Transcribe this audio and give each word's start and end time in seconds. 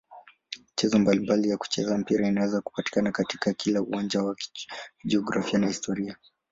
Michezo 0.69 0.99
mbalimbali 0.99 1.49
ya 1.49 1.57
kuchezea 1.57 1.97
mpira 1.97 2.27
inaweza 2.27 2.61
kupatikana 2.61 3.11
katika 3.11 3.53
kila 3.53 3.81
uwanja 3.81 4.23
wa 4.23 4.35
jiografia 5.05 5.59
na 5.59 5.67
historia. 5.67 6.17